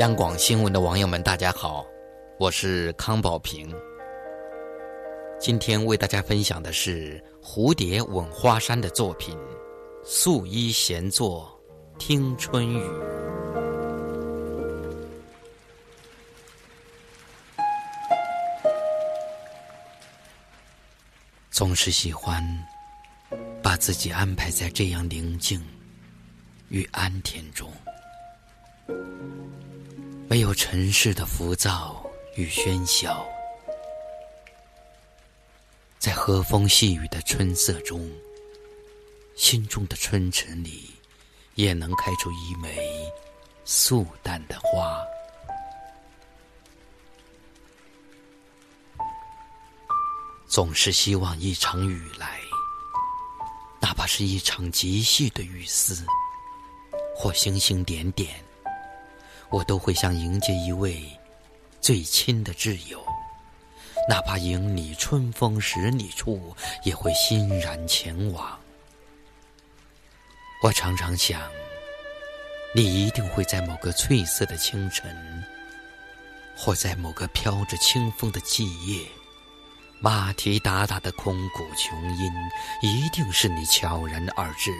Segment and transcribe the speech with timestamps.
[0.00, 1.84] 央广新闻的网友们，大家好，
[2.38, 3.70] 我是康宝平。
[5.38, 9.36] 今天为大家分享的是蝴蝶吻花山的作品
[10.02, 11.54] 《素衣闲坐
[11.98, 12.82] 听春雨》。
[21.50, 22.42] 总是喜欢
[23.62, 25.62] 把自己安排在这样宁静
[26.70, 27.70] 与安恬中。
[30.30, 32.00] 没有尘世的浮躁
[32.36, 33.26] 与喧嚣，
[35.98, 38.08] 在和风细雨的春色中，
[39.34, 40.88] 心中的春尘里，
[41.56, 42.78] 也能开出一枚
[43.64, 45.04] 素淡的花。
[50.46, 52.38] 总是希望一场雨来，
[53.80, 56.06] 哪怕是一场极细的雨丝，
[57.16, 58.40] 或星星点点。
[59.50, 61.02] 我都会像迎接一位
[61.80, 63.04] 最亲的挚友，
[64.08, 68.58] 哪怕迎你春风十里处，也会欣然前往。
[70.62, 71.42] 我常常想，
[72.74, 75.44] 你一定会在某个翠色的清晨，
[76.56, 79.04] 或在某个飘着清风的季夜，
[79.98, 82.32] 马蹄哒哒的空谷琼音，
[82.82, 84.70] 一定是你悄然而至。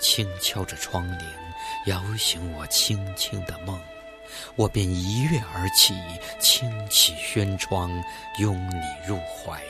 [0.00, 1.24] 轻敲着窗棂，
[1.86, 3.80] 摇醒我轻轻的梦，
[4.56, 5.94] 我便一跃而起，
[6.40, 7.90] 轻启轩窗，
[8.38, 9.62] 拥你入怀。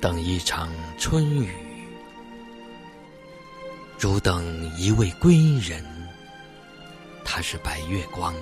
[0.00, 1.52] 等一场春雨，
[3.98, 4.44] 如等
[4.76, 5.84] 一位归人。
[7.24, 8.32] 他是白月光，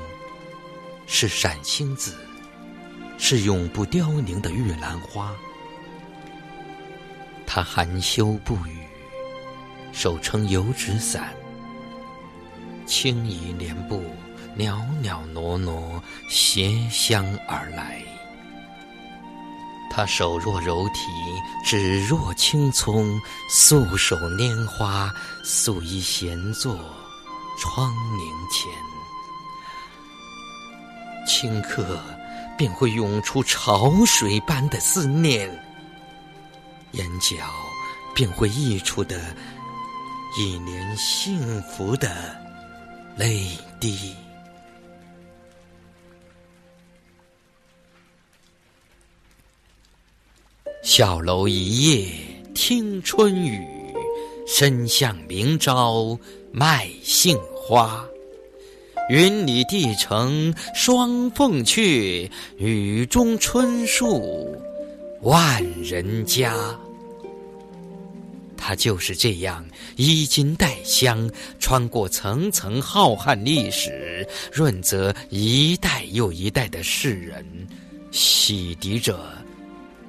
[1.06, 2.14] 是闪星子。
[3.19, 5.34] 是永不凋零的玉兰花，
[7.57, 8.87] 他含羞不语，
[9.91, 11.33] 手撑油纸伞，
[12.85, 14.05] 轻移莲步，
[14.55, 18.03] 袅袅娜娜，携香而来。
[19.91, 20.93] 他手若柔荑，
[21.65, 23.19] 指若青葱，
[23.49, 25.11] 素手拈花，
[25.43, 26.77] 素衣闲坐
[27.59, 28.71] 窗棂前，
[31.27, 31.99] 顷刻。
[32.59, 35.66] 便会涌出潮水般的思念，
[36.97, 37.37] 眼角
[38.15, 39.21] 便会溢出的
[40.39, 42.09] 一年幸福的
[43.17, 43.47] 泪
[43.79, 44.15] 滴。
[50.83, 52.09] 小楼一夜
[52.55, 53.61] 听春雨，
[54.47, 56.19] 深巷明朝
[56.53, 58.03] 卖杏花。
[59.11, 64.61] 云里帝城双凤阙，雨中春树
[65.23, 66.55] 万人家。
[68.69, 77.47] 他就是这样衣襟带香，穿过层层浩瀚历史，润泽一代又一代的世人，
[78.10, 79.16] 洗涤着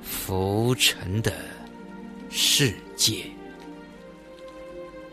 [0.01, 1.31] 浮沉的
[2.31, 3.25] 世界。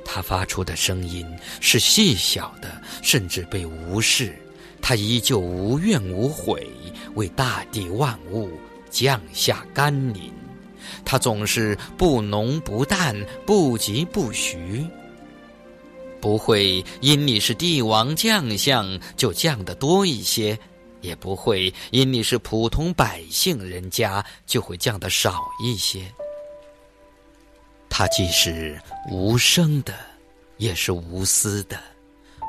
[0.07, 1.27] 他发出的声音
[1.61, 4.35] 是细小的，甚至被无视。
[4.81, 6.67] 他依旧无怨无悔，
[7.15, 8.51] 为大地万物
[8.89, 10.33] 降下甘霖。
[11.05, 13.15] 他总是不浓不淡，
[13.47, 14.87] 不疾不徐，
[16.21, 20.59] 不会因你是帝王将相就降得多一些，
[21.01, 26.03] 也不会因你是普通百姓人家就会降得少一些。
[27.91, 28.81] 他既是
[29.11, 29.95] 无声的，
[30.57, 31.79] 也是无私的，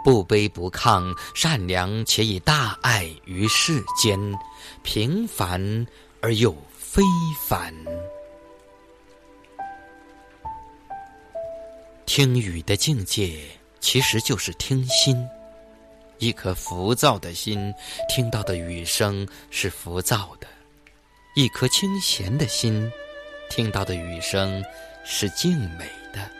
[0.03, 4.17] 不卑不亢，善良且以大爱于世间，
[4.81, 5.85] 平凡
[6.21, 7.03] 而又非
[7.47, 7.71] 凡。
[12.05, 13.39] 听雨的境界，
[13.79, 15.27] 其实就是听心。
[16.19, 17.73] 一颗浮躁的心，
[18.07, 20.47] 听到的雨声是浮躁的；
[21.35, 22.89] 一颗清闲的心，
[23.49, 24.63] 听到的雨声。
[25.07, 26.31] 是静美的，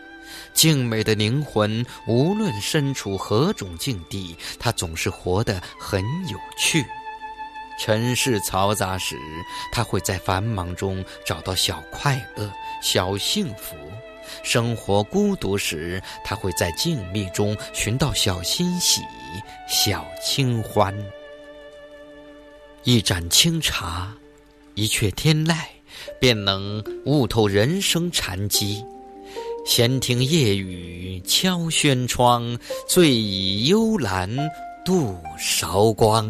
[0.56, 6.84] 静美的灵魂，无论身处何种境地，它总是活得很有趣。
[7.80, 9.19] 尘世嘈杂时，
[9.72, 12.51] 他会在繁忙中找到小快乐、
[12.81, 13.75] 小幸福；
[14.44, 19.01] 生活孤独时，他会在静谧中寻到小欣喜、
[19.68, 20.95] 小清欢。
[22.83, 24.16] 一盏清茶，
[24.74, 25.56] 一阙天籁。
[26.19, 28.83] 便能悟透人生禅机，
[29.66, 34.30] 闲听夜雨敲轩窗，醉倚幽兰
[34.83, 36.30] 度韶光。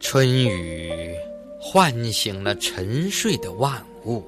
[0.00, 1.14] 春雨
[1.58, 4.22] 唤醒了沉睡的万物，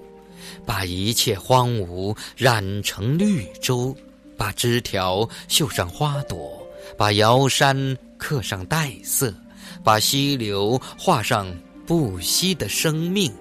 [0.65, 3.97] 把一切荒芜染成绿洲，
[4.37, 6.61] 把枝条绣上花朵，
[6.97, 9.35] 把瑶山刻上黛色，
[9.83, 11.47] 把溪流画上
[11.87, 13.33] 不息的生命。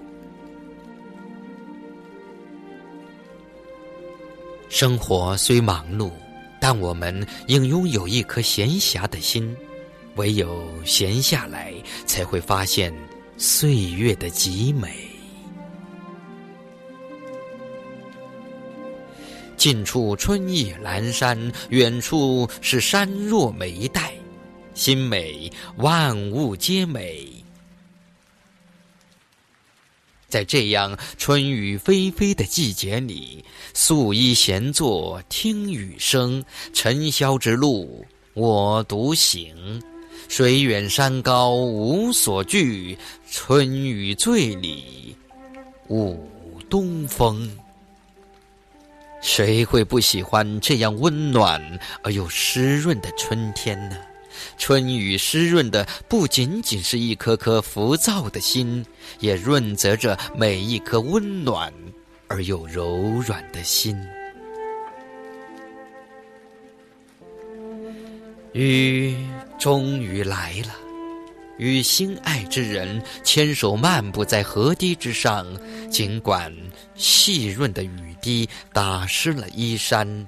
[4.70, 6.10] 生活虽忙碌，
[6.60, 9.56] 但我们应拥有一颗闲暇的心。
[10.16, 11.74] 唯有闲下来，
[12.06, 12.94] 才会发现
[13.38, 15.11] 岁月的极美。
[19.62, 24.12] 近处春意阑珊，远处是山若眉黛。
[24.74, 27.28] 心美，万物皆美。
[30.28, 36.44] 在这样春雨霏霏的季节里，素衣闲坐听雨声。
[36.74, 38.04] 尘嚣之路，
[38.34, 39.80] 我独行。
[40.28, 42.98] 水远山高无所惧，
[43.30, 45.16] 春雨醉里
[45.88, 46.28] 舞
[46.68, 47.48] 东风。
[49.22, 51.62] 谁会不喜欢这样温暖
[52.04, 53.96] 而又湿润的春天呢？
[54.58, 58.84] 春雨湿润的不仅仅是一颗颗浮躁的心，
[59.20, 61.72] 也润泽着每一颗温暖
[62.28, 63.96] 而又柔软的心。
[68.54, 69.16] 雨
[69.60, 70.74] 终于来了，
[71.62, 75.46] 与心爱之人牵手漫步在河堤之上，
[75.92, 76.52] 尽管
[76.96, 80.28] 细润的雨滴打湿了衣衫，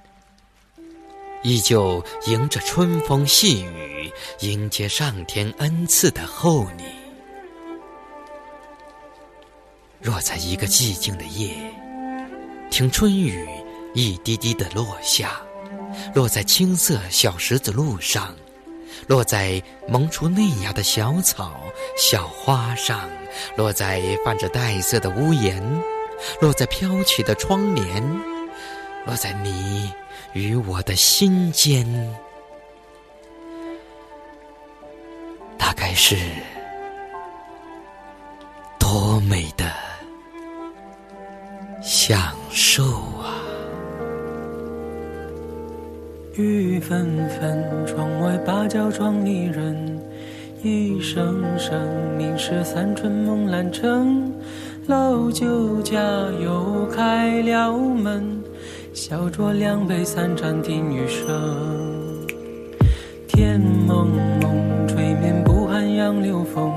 [1.42, 6.84] 依旧迎着春风细雨，迎接上天恩赐的厚礼。
[10.00, 11.56] 若在一个寂静的夜，
[12.70, 13.44] 听春雨
[13.96, 15.42] 一滴滴的落下。
[16.14, 18.36] 落在青色小石子路上，
[19.08, 21.62] 落在萌出嫩芽的小草、
[21.98, 23.10] 小花上，
[23.56, 25.62] 落在泛着黛色的屋檐，
[26.40, 28.04] 落在飘起的窗帘，
[29.06, 29.92] 落在你
[30.34, 31.86] 与我的心间，
[35.58, 36.18] 大概是
[46.88, 49.98] 纷纷，窗外芭蕉窗里人，
[50.62, 51.80] 一声声
[52.18, 54.30] 凝视三春梦阑城。
[54.88, 55.98] 老酒家
[56.44, 58.44] 又开了门，
[58.94, 61.26] 小酌两杯三盏听雨声。
[63.30, 64.10] 天蒙
[64.42, 66.70] 蒙，吹面不寒杨柳风。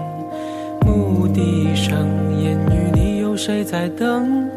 [0.82, 2.06] 牧笛声，
[2.44, 4.48] 烟雨里有谁在等？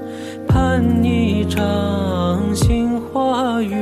[0.48, 3.74] 盼一场杏花雨。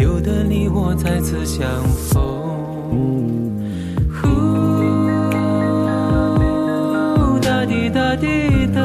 [0.00, 2.22] 有的你我再次相逢。
[4.12, 4.26] 呼，
[7.40, 8.80] 哒滴哒滴哒。